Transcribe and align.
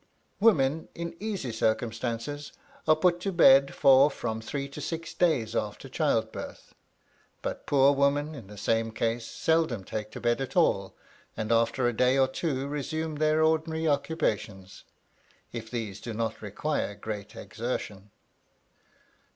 Women 0.39 0.89
in 0.95 1.15
easy 1.19 1.51
circumstances 1.51 2.53
are 2.87 2.95
put 2.95 3.19
to 3.19 3.31
bed 3.31 3.75
for 3.75 4.09
from 4.09 4.41
three 4.41 4.67
to 4.69 4.81
six 4.81 5.13
days 5.13 5.55
after 5.55 5.87
childbirth; 5.87 6.73
but 7.43 7.67
poor 7.67 7.91
women 7.93 8.33
in 8.33 8.47
the 8.47 8.57
same 8.57 8.89
case 8.93 9.27
seldom 9.27 9.83
take 9.83 10.09
to 10.13 10.19
bed 10.19 10.41
at 10.41 10.57
all, 10.57 10.95
and 11.37 11.51
after 11.51 11.87
a 11.87 11.93
day 11.95 12.17
or 12.17 12.27
two 12.27 12.67
resume 12.67 13.17
their 13.19 13.43
ordinary 13.43 13.87
occupations, 13.87 14.85
if 15.51 15.69
these 15.69 16.01
do 16.01 16.15
not 16.15 16.41
require 16.41 16.95
great 16.95 17.35
exertion. 17.35 18.09